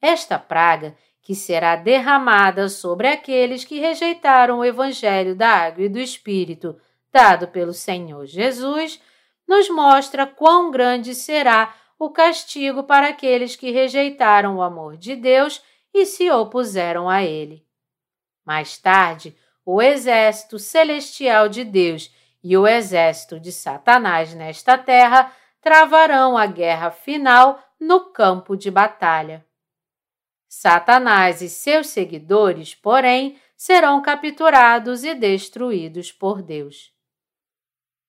Esta 0.00 0.38
praga, 0.38 0.96
que 1.20 1.34
será 1.34 1.74
derramada 1.74 2.68
sobre 2.68 3.08
aqueles 3.08 3.64
que 3.64 3.80
rejeitaram 3.80 4.58
o 4.58 4.64
Evangelho 4.64 5.34
da 5.34 5.48
Água 5.48 5.84
e 5.84 5.88
do 5.88 5.98
Espírito 5.98 6.80
dado 7.10 7.48
pelo 7.48 7.72
Senhor 7.72 8.26
Jesus, 8.26 9.00
nos 9.48 9.68
mostra 9.68 10.26
quão 10.26 10.70
grande 10.70 11.14
será 11.14 11.74
o 11.98 12.10
castigo 12.10 12.84
para 12.84 13.08
aqueles 13.08 13.56
que 13.56 13.70
rejeitaram 13.70 14.56
o 14.56 14.62
amor 14.62 14.96
de 14.96 15.16
Deus 15.16 15.62
e 15.92 16.04
se 16.04 16.30
opuseram 16.30 17.08
a 17.08 17.22
ele. 17.22 17.66
Mais 18.44 18.76
tarde, 18.78 19.36
o 19.64 19.80
exército 19.80 20.58
celestial 20.58 21.48
de 21.48 21.64
Deus 21.64 22.14
e 22.42 22.56
o 22.56 22.66
exército 22.66 23.40
de 23.40 23.50
Satanás 23.50 24.34
nesta 24.34 24.78
terra 24.78 25.32
travarão 25.60 26.36
a 26.36 26.46
guerra 26.46 26.90
final 26.90 27.60
no 27.80 28.12
campo 28.12 28.56
de 28.56 28.70
batalha. 28.70 29.44
Satanás 30.48 31.42
e 31.42 31.48
seus 31.48 31.88
seguidores, 31.88 32.74
porém, 32.74 33.40
serão 33.56 34.00
capturados 34.00 35.02
e 35.02 35.14
destruídos 35.14 36.12
por 36.12 36.40
Deus. 36.40 36.94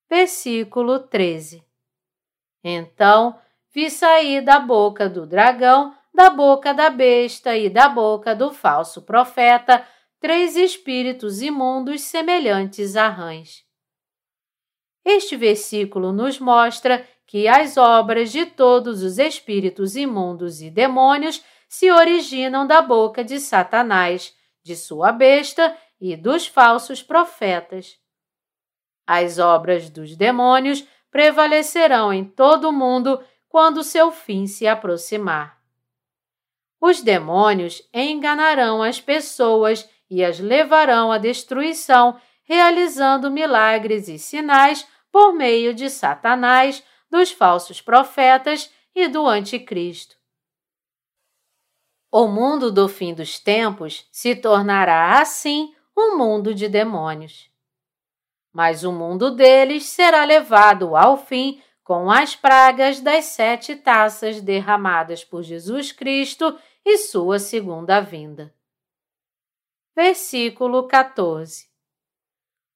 Versículo 0.09 0.99
13 0.99 1.63
Então 2.63 3.39
vi 3.77 3.91
sair 3.91 4.41
da 4.41 4.59
boca 4.59 5.07
do 5.07 5.27
dragão, 5.27 5.93
da 6.11 6.31
boca 6.31 6.73
da 6.73 6.89
besta 6.89 7.55
e 7.55 7.69
da 7.69 7.87
boca 7.87 8.33
do 8.33 8.51
falso 8.51 9.03
profeta 9.03 9.87
três 10.19 10.55
espíritos 10.55 11.43
imundos 11.43 12.01
semelhantes 12.01 12.95
a 12.95 13.07
rãs. 13.07 13.63
Este 15.05 15.35
versículo 15.35 16.11
nos 16.11 16.39
mostra 16.39 17.07
que 17.27 17.47
as 17.47 17.77
obras 17.77 18.31
de 18.31 18.47
todos 18.47 19.03
os 19.03 19.19
espíritos 19.19 19.95
imundos 19.95 20.59
e 20.59 20.71
demônios 20.71 21.45
se 21.69 21.91
originam 21.91 22.65
da 22.65 22.81
boca 22.81 23.23
de 23.23 23.39
Satanás, 23.39 24.35
de 24.63 24.75
sua 24.75 25.11
besta 25.11 25.77
e 26.01 26.15
dos 26.15 26.47
falsos 26.47 27.03
profetas. 27.03 27.95
As 29.05 29.37
obras 29.37 29.87
dos 29.87 30.15
demônios 30.15 30.83
prevalecerão 31.11 32.11
em 32.11 32.25
todo 32.25 32.69
o 32.69 32.73
mundo 32.73 33.23
quando 33.49 33.83
seu 33.83 34.11
fim 34.11 34.47
se 34.47 34.67
aproximar. 34.67 35.57
Os 36.79 37.01
demônios 37.01 37.81
enganarão 37.93 38.83
as 38.83 39.01
pessoas 39.01 39.89
e 40.09 40.23
as 40.23 40.39
levarão 40.39 41.11
à 41.11 41.17
destruição, 41.17 42.19
realizando 42.43 43.31
milagres 43.31 44.07
e 44.07 44.17
sinais 44.17 44.87
por 45.11 45.33
meio 45.33 45.73
de 45.73 45.89
Satanás, 45.89 46.83
dos 47.09 47.31
falsos 47.31 47.81
profetas 47.81 48.71
e 48.93 49.07
do 49.07 49.25
Anticristo. 49.25 50.15
O 52.11 52.27
mundo 52.27 52.71
do 52.71 52.87
fim 52.87 53.13
dos 53.13 53.39
tempos 53.39 54.07
se 54.11 54.35
tornará 54.35 55.19
assim 55.19 55.73
um 55.95 56.17
mundo 56.17 56.53
de 56.53 56.69
demônios. 56.69 57.49
Mas 58.53 58.83
o 58.83 58.91
mundo 58.91 59.31
deles 59.31 59.85
será 59.85 60.23
levado 60.23 60.95
ao 60.95 61.17
fim 61.17 61.61
com 61.87 62.11
as 62.11 62.35
pragas 62.35 62.99
das 62.99 63.23
sete 63.27 63.73
taças 63.73 64.41
derramadas 64.41 65.23
por 65.23 65.41
Jesus 65.41 65.93
Cristo 65.93 66.59
e 66.83 66.97
sua 66.97 67.39
segunda 67.39 68.01
vinda. 68.01 68.53
Versículo 69.95 70.85
14 70.85 71.69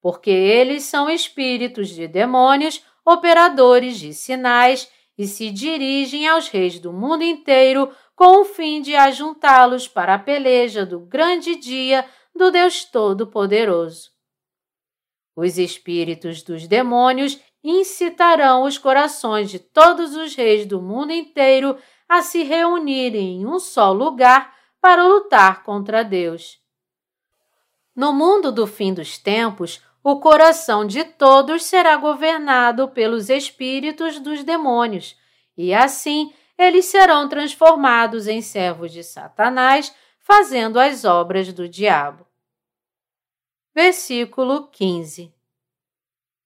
Porque 0.02 0.30
eles 0.30 0.84
são 0.84 1.10
espíritos 1.10 1.90
de 1.90 2.08
demônios, 2.08 2.86
operadores 3.06 4.00
de 4.00 4.14
sinais, 4.14 4.90
e 5.18 5.28
se 5.28 5.52
dirigem 5.52 6.26
aos 6.30 6.48
reis 6.48 6.80
do 6.80 6.94
mundo 6.94 7.26
inteiro 7.26 7.94
com 8.16 8.40
o 8.40 8.46
fim 8.46 8.82
de 8.82 8.96
ajuntá-los 8.96 9.90
para 9.90 10.16
a 10.16 10.20
peleja 10.20 10.86
do 10.86 11.02
grande 11.02 11.58
dia 11.58 12.06
do 12.34 12.50
Deus 12.50 12.86
Todo-Poderoso. 12.86 14.10
Os 15.36 15.58
espíritos 15.58 16.42
dos 16.42 16.66
demônios 16.66 17.38
incitarão 17.64 18.64
os 18.64 18.78
corações 18.78 19.50
de 19.50 19.60
todos 19.60 20.16
os 20.16 20.36
reis 20.36 20.66
do 20.66 20.82
mundo 20.82 21.12
inteiro 21.12 21.78
a 22.10 22.22
se 22.22 22.44
reunirem 22.44 23.42
em 23.42 23.46
um 23.46 23.60
só 23.60 23.92
lugar 23.92 24.56
para 24.82 25.06
lutar 25.06 25.64
contra 25.64 26.04
Deus. 26.04 26.60
No 27.96 28.12
mundo 28.12 28.52
do 28.52 28.66
fim 28.66 28.94
dos 28.94 29.18
tempos, 29.18 29.82
o 30.04 30.20
coração 30.20 30.86
de 30.86 31.04
todos 31.04 31.64
será 31.64 31.96
governado 31.98 32.88
pelos 32.90 33.30
espíritos 33.30 34.20
dos 34.20 34.44
demônios, 34.44 35.16
e 35.56 35.74
assim 35.74 36.34
eles 36.58 36.86
serão 36.86 37.30
transformados 37.30 38.28
em 38.28 38.42
servos 38.42 38.92
de 38.92 39.04
Satanás, 39.04 39.94
fazendo 40.20 40.80
as 40.80 41.06
obras 41.06 41.52
do 41.54 41.68
diabo. 41.68 42.26
Versículo 43.74 44.68
15 44.68 45.34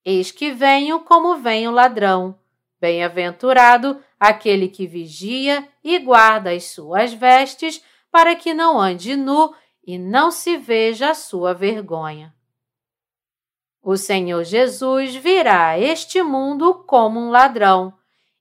Eis 0.06 0.32
que 0.32 0.52
venho 0.52 1.00
como 1.00 1.38
vem 1.38 1.68
o 1.68 1.72
ladrão. 1.72 2.38
Bem-aventurado 2.80 4.00
aquele 4.20 4.68
que 4.68 4.86
vigia 4.86 5.68
e 5.84 5.98
guarda 5.98 6.52
as 6.52 6.66
suas 6.66 7.12
vestes, 7.12 7.84
para 8.12 8.36
que 8.36 8.54
não 8.54 8.80
ande 8.80 9.16
nu 9.16 9.52
e 9.86 9.98
não 9.98 10.30
se 10.30 10.58
veja 10.58 11.10
a 11.10 11.16
sua 11.16 11.54
vergonha. 11.54 12.34
O 13.82 13.98
Senhor 13.98 14.44
Jesus 14.44 15.16
virá 15.16 15.70
a 15.70 15.80
este 15.80 16.22
mundo 16.22 16.84
como 16.88 17.20
um 17.20 17.30
ladrão 17.30 17.94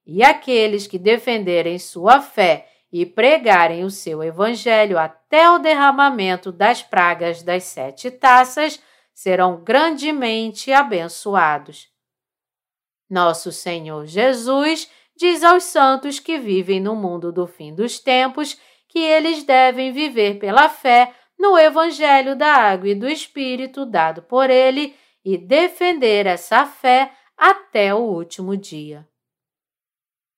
e 0.06 0.22
aqueles 0.22 0.86
que 0.86 0.98
defenderem 0.98 1.78
sua 1.78 2.20
fé 2.20 2.68
e 2.92 3.04
pregarem 3.06 3.84
o 3.84 3.90
seu 3.90 4.22
evangelho 4.22 4.98
até 4.98 5.50
o 5.50 5.58
derramamento 5.58 6.52
das 6.52 6.82
pragas 6.82 7.42
das 7.42 7.64
sete 7.64 8.10
taças 8.10 8.80
serão 9.14 9.62
grandemente 9.62 10.72
abençoados. 10.72 11.88
Nosso 13.08 13.52
Senhor 13.52 14.06
Jesus 14.06 14.90
diz 15.16 15.44
aos 15.44 15.62
santos 15.64 16.18
que 16.18 16.38
vivem 16.38 16.80
no 16.80 16.96
mundo 16.96 17.32
do 17.32 17.46
fim 17.46 17.72
dos 17.72 18.00
tempos 18.00 18.58
que 18.88 18.98
eles 18.98 19.44
devem 19.44 19.92
viver 19.92 20.38
pela 20.38 20.68
fé 20.68 21.14
no 21.38 21.56
Evangelho 21.56 22.36
da 22.36 22.52
Água 22.52 22.88
e 22.88 22.94
do 22.94 23.08
Espírito 23.08 23.86
dado 23.86 24.22
por 24.22 24.50
ele 24.50 24.96
e 25.24 25.38
defender 25.38 26.26
essa 26.26 26.66
fé 26.66 27.12
até 27.36 27.94
o 27.94 27.98
último 27.98 28.56
dia. 28.56 29.06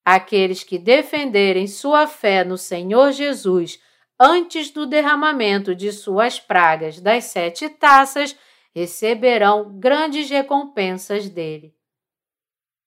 Aqueles 0.04 0.62
que 0.62 0.78
defenderem 0.78 1.66
sua 1.66 2.06
fé 2.06 2.44
no 2.44 2.56
Senhor 2.56 3.12
Jesus 3.12 3.80
antes 4.18 4.70
do 4.70 4.86
derramamento 4.86 5.74
de 5.74 5.92
suas 5.92 6.38
pragas 6.38 7.00
das 7.00 7.24
sete 7.24 7.68
taças 7.68 8.36
receberão 8.76 9.78
grandes 9.78 10.28
recompensas 10.28 11.30
dele. 11.30 11.74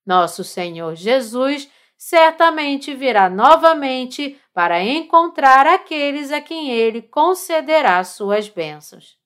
Nosso 0.06 0.43
Senhor 0.43 0.93
Jesus 0.93 1.67
certamente 1.97 2.93
virá 2.93 3.28
novamente 3.28 4.39
para 4.54 4.84
encontrar 4.84 5.65
aqueles 5.65 6.32
a 6.32 6.39
quem 6.39 6.69
ele 6.69 7.02
concederá 7.02 8.04
suas 8.04 8.47
bênçãos. 8.47 9.17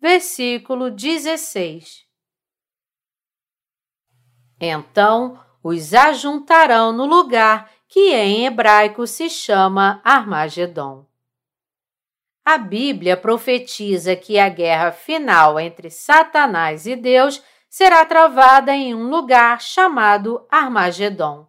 Versículo 0.00 0.88
16 0.88 2.06
Então 4.60 5.44
os 5.64 5.94
ajuntarão 5.94 6.92
no 6.92 7.06
lugar 7.06 7.68
que 7.88 8.14
em 8.14 8.46
hebraico 8.46 9.04
se 9.04 9.28
chama 9.28 10.00
Armagedon. 10.04 11.07
A 12.50 12.56
Bíblia 12.56 13.14
profetiza 13.14 14.16
que 14.16 14.38
a 14.38 14.48
guerra 14.48 14.90
final 14.90 15.60
entre 15.60 15.90
Satanás 15.90 16.86
e 16.86 16.96
Deus 16.96 17.42
será 17.68 18.06
travada 18.06 18.74
em 18.74 18.94
um 18.94 19.10
lugar 19.10 19.60
chamado 19.60 20.46
Armagedon. 20.50 21.46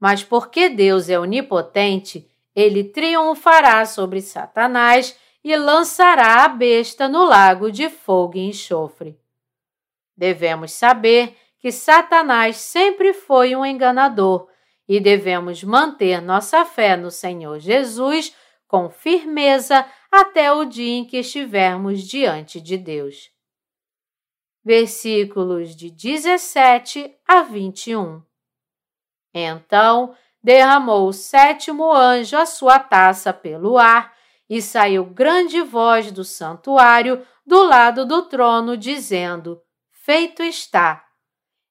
Mas 0.00 0.24
porque 0.24 0.70
Deus 0.70 1.10
é 1.10 1.20
onipotente, 1.20 2.26
ele 2.54 2.84
triunfará 2.84 3.84
sobre 3.84 4.22
Satanás 4.22 5.14
e 5.44 5.54
lançará 5.54 6.44
a 6.44 6.48
besta 6.48 7.06
no 7.06 7.26
lago 7.26 7.70
de 7.70 7.90
fogo 7.90 8.38
e 8.38 8.48
enxofre. 8.48 9.14
Devemos 10.16 10.72
saber 10.72 11.36
que 11.58 11.70
Satanás 11.70 12.56
sempre 12.56 13.12
foi 13.12 13.54
um 13.54 13.62
enganador 13.62 14.48
e 14.88 14.98
devemos 14.98 15.62
manter 15.62 16.22
nossa 16.22 16.64
fé 16.64 16.96
no 16.96 17.10
Senhor 17.10 17.58
Jesus 17.58 18.34
com 18.66 18.90
firmeza 18.90 19.86
até 20.10 20.52
o 20.52 20.64
dia 20.64 20.96
em 20.96 21.04
que 21.04 21.18
estivermos 21.18 22.02
diante 22.02 22.60
de 22.60 22.76
Deus. 22.76 23.30
Versículos 24.64 25.76
de 25.76 25.90
17 25.90 27.14
a 27.26 27.42
21. 27.42 28.22
Então 29.32 30.14
derramou 30.42 31.08
o 31.08 31.12
sétimo 31.12 31.92
anjo 31.92 32.36
a 32.36 32.46
sua 32.46 32.78
taça 32.78 33.32
pelo 33.32 33.78
ar 33.78 34.14
e 34.48 34.62
saiu 34.62 35.04
grande 35.04 35.60
voz 35.62 36.10
do 36.12 36.24
santuário 36.24 37.26
do 37.44 37.62
lado 37.62 38.06
do 38.06 38.22
trono, 38.22 38.76
dizendo: 38.76 39.60
Feito 39.92 40.42
está 40.42 41.04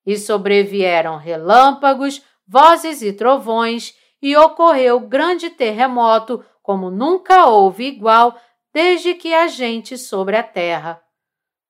e 0.06 0.18
sobrevieram 0.18 1.18
relâmpagos, 1.18 2.22
vozes 2.48 3.02
e 3.02 3.12
trovões, 3.12 3.96
e 4.22 4.36
ocorreu 4.38 5.00
grande 5.00 5.50
terremoto, 5.50 6.44
como 6.66 6.90
nunca 6.90 7.46
houve 7.46 7.86
igual 7.86 8.36
desde 8.74 9.14
que 9.14 9.36
a 9.36 9.46
gente 9.46 10.00
sobre 10.00 10.36
a 10.36 10.42
terra. 10.42 11.00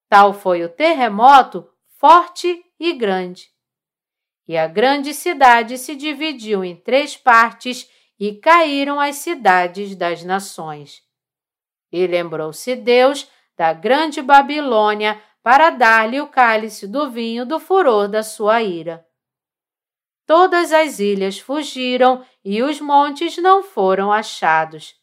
Tal 0.08 0.34
foi 0.34 0.64
o 0.64 0.70
terremoto, 0.70 1.70
forte 2.00 2.64
e 2.80 2.94
grande. 2.94 3.50
E 4.48 4.58
a 4.58 4.68
grande 4.68 5.14
cidade 5.14 5.78
se 5.78 5.98
dividiu 5.98 6.64
em 6.64 6.78
três 6.78 7.18
partes 7.18 7.90
e 8.18 8.36
caíram 8.36 8.98
as 8.98 9.18
cidades 9.18 9.98
das 9.98 10.24
nações. 10.24 11.02
E 11.92 12.08
lembrou-se 12.08 12.74
Deus 12.78 13.30
da 13.58 13.74
grande 13.74 14.22
Babilônia 14.22 15.22
para 15.44 15.72
dar-lhe 15.72 16.22
o 16.22 16.28
cálice 16.28 16.88
do 16.88 17.12
vinho 17.12 17.46
do 17.46 17.60
furor 17.60 18.08
da 18.08 18.24
sua 18.24 18.64
ira. 18.64 19.06
Todas 20.26 20.74
as 20.74 21.00
ilhas 21.00 21.40
fugiram 21.40 22.26
e 22.44 22.64
os 22.64 22.82
montes 22.82 23.38
não 23.38 23.62
foram 23.62 24.12
achados. 24.12 24.96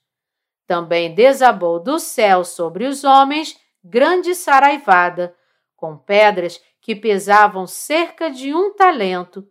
Também 0.67 1.15
desabou 1.15 1.79
do 1.79 1.99
céu 1.99 2.45
sobre 2.45 2.87
os 2.87 3.05
homens 3.05 3.59
grande 3.85 4.35
saraivada, 4.35 5.35
com 5.77 5.97
pedras 5.97 6.61
que 6.81 6.95
pesavam 6.95 7.67
cerca 7.67 8.31
de 8.31 8.55
um 8.55 8.75
talento, 8.75 9.47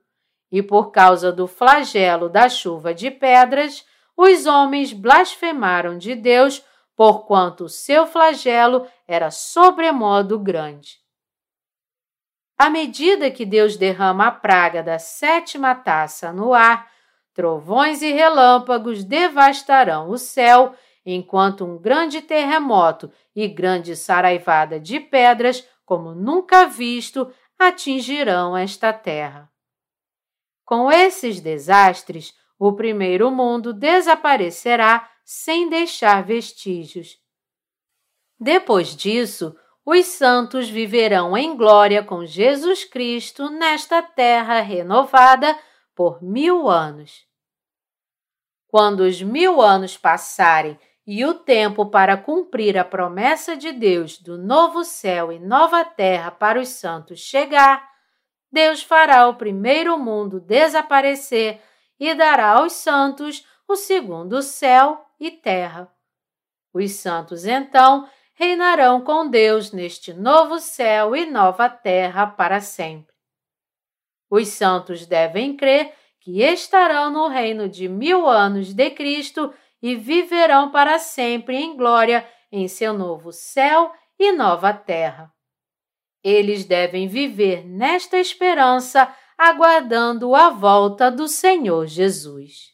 e 0.51 0.61
por 0.61 0.91
causa 0.91 1.31
do 1.31 1.47
flagelo 1.47 2.29
da 2.29 2.49
chuva 2.49 2.93
de 2.93 3.09
pedras, 3.09 3.85
os 4.17 4.45
homens 4.45 4.91
blasfemaram 4.91 5.97
de 5.97 6.15
Deus 6.15 6.63
porquanto 6.95 7.63
o 7.63 7.69
seu 7.69 8.05
flagelo 8.05 8.85
era 9.07 9.31
sobremodo 9.31 10.37
grande. 10.37 10.99
À 12.61 12.69
medida 12.69 13.31
que 13.31 13.43
Deus 13.43 13.75
derrama 13.75 14.27
a 14.27 14.31
praga 14.31 14.83
da 14.83 14.99
sétima 14.99 15.73
taça 15.73 16.31
no 16.31 16.53
ar, 16.53 16.91
trovões 17.33 18.03
e 18.03 18.11
relâmpagos 18.11 19.03
devastarão 19.03 20.11
o 20.11 20.17
céu, 20.19 20.75
enquanto 21.03 21.65
um 21.65 21.79
grande 21.79 22.21
terremoto 22.21 23.11
e 23.35 23.47
grande 23.47 23.95
saraivada 23.95 24.79
de 24.79 24.99
pedras, 24.99 25.67
como 25.83 26.13
nunca 26.13 26.67
visto, 26.67 27.33
atingirão 27.57 28.55
esta 28.55 28.93
terra. 28.93 29.51
Com 30.63 30.91
esses 30.91 31.41
desastres, 31.41 32.31
o 32.59 32.73
primeiro 32.73 33.31
mundo 33.31 33.73
desaparecerá 33.73 35.09
sem 35.25 35.67
deixar 35.67 36.23
vestígios. 36.23 37.17
Depois 38.39 38.95
disso, 38.95 39.57
os 39.85 40.05
santos 40.05 40.69
viverão 40.69 41.35
em 41.35 41.55
glória 41.55 42.03
com 42.03 42.25
Jesus 42.25 42.83
Cristo 42.83 43.49
nesta 43.49 44.01
terra 44.01 44.59
renovada 44.61 45.57
por 45.95 46.21
mil 46.21 46.69
anos. 46.69 47.25
Quando 48.67 49.01
os 49.01 49.21
mil 49.21 49.61
anos 49.61 49.97
passarem 49.97 50.79
e 51.05 51.25
o 51.25 51.33
tempo 51.33 51.87
para 51.87 52.15
cumprir 52.15 52.77
a 52.77 52.85
promessa 52.85 53.57
de 53.57 53.71
Deus 53.71 54.17
do 54.17 54.37
novo 54.37 54.83
céu 54.83 55.31
e 55.31 55.39
nova 55.39 55.83
terra 55.83 56.31
para 56.31 56.59
os 56.59 56.69
santos 56.69 57.19
chegar, 57.19 57.89
Deus 58.51 58.83
fará 58.83 59.27
o 59.27 59.35
primeiro 59.35 59.97
mundo 59.97 60.39
desaparecer 60.39 61.59
e 61.99 62.13
dará 62.13 62.51
aos 62.51 62.73
santos 62.73 63.45
o 63.67 63.75
segundo 63.75 64.41
céu 64.41 65.05
e 65.19 65.31
terra. 65.31 65.91
Os 66.73 66.91
santos, 66.91 67.45
então, 67.45 68.07
reinarão 68.41 69.01
com 69.01 69.29
Deus 69.29 69.71
neste 69.71 70.15
novo 70.15 70.59
céu 70.59 71.15
e 71.15 71.27
nova 71.27 71.69
terra 71.69 72.25
para 72.25 72.59
sempre. 72.59 73.13
Os 74.31 74.47
santos 74.47 75.05
devem 75.05 75.55
crer 75.55 75.93
que 76.19 76.41
estarão 76.41 77.11
no 77.11 77.27
reino 77.27 77.69
de 77.69 77.87
mil 77.87 78.27
anos 78.27 78.73
de 78.73 78.89
Cristo 78.89 79.53
e 79.79 79.95
viverão 79.95 80.71
para 80.71 80.97
sempre 80.97 81.55
em 81.55 81.77
glória 81.77 82.27
em 82.51 82.67
seu 82.67 82.95
novo 82.95 83.31
céu 83.31 83.93
e 84.17 84.31
nova 84.31 84.73
terra. 84.73 85.31
Eles 86.23 86.65
devem 86.65 87.07
viver 87.07 87.63
nesta 87.63 88.17
esperança, 88.17 89.15
aguardando 89.37 90.33
a 90.33 90.49
volta 90.49 91.11
do 91.11 91.27
Senhor 91.27 91.85
Jesus. 91.85 92.70